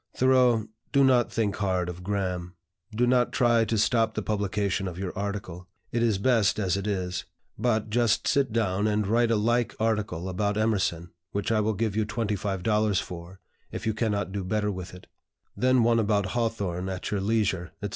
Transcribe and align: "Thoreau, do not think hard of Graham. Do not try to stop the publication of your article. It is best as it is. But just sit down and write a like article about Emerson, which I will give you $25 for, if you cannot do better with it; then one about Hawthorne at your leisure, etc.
"Thoreau, 0.15 0.65
do 0.91 1.03
not 1.03 1.31
think 1.31 1.57
hard 1.57 1.87
of 1.87 2.01
Graham. 2.01 2.55
Do 2.91 3.05
not 3.05 3.31
try 3.31 3.65
to 3.65 3.77
stop 3.77 4.15
the 4.15 4.23
publication 4.23 4.87
of 4.87 4.97
your 4.97 5.15
article. 5.15 5.67
It 5.91 6.01
is 6.01 6.17
best 6.17 6.57
as 6.57 6.75
it 6.75 6.87
is. 6.87 7.25
But 7.55 7.91
just 7.91 8.27
sit 8.27 8.51
down 8.51 8.87
and 8.87 9.05
write 9.05 9.29
a 9.29 9.35
like 9.35 9.75
article 9.79 10.27
about 10.27 10.57
Emerson, 10.57 11.11
which 11.33 11.51
I 11.51 11.59
will 11.59 11.75
give 11.75 11.95
you 11.95 12.07
$25 12.07 12.99
for, 12.99 13.41
if 13.71 13.85
you 13.85 13.93
cannot 13.93 14.31
do 14.31 14.43
better 14.43 14.71
with 14.71 14.95
it; 14.95 15.05
then 15.55 15.83
one 15.83 15.99
about 15.99 16.31
Hawthorne 16.33 16.89
at 16.89 17.11
your 17.11 17.21
leisure, 17.21 17.71
etc. 17.83 17.89